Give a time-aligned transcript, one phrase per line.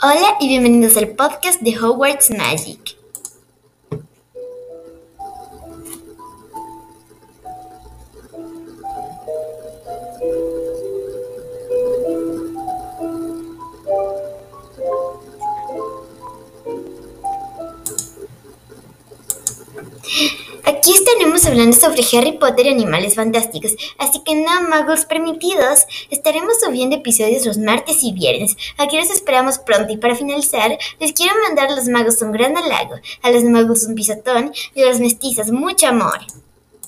[0.00, 2.98] Hola y bienvenidos al podcast de Hogwarts Magic.
[21.48, 25.86] Hablando sobre Harry Potter y animales fantásticos, así que no magos permitidos.
[26.10, 28.54] Estaremos subiendo episodios los martes y viernes.
[28.76, 32.54] Aquí los esperamos pronto y para finalizar, les quiero mandar a los magos un gran
[32.54, 36.18] halago, a los magos un pisotón y a los mestizos mucho amor.